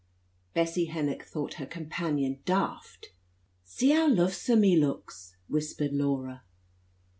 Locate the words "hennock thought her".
0.87-1.65